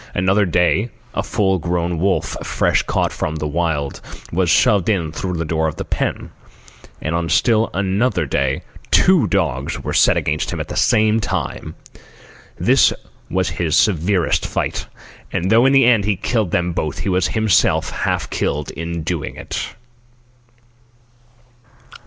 [0.15, 5.35] Another day a full grown wolf, fresh caught from the Wild, was shoved in through
[5.35, 6.31] the door of the pen.
[6.99, 11.75] And on still another day two dogs were set against him at the same time.
[12.57, 12.91] This
[13.29, 14.87] was his severest fight,
[15.31, 19.03] and though in the end he killed them both he was himself half killed in
[19.03, 19.67] doing it.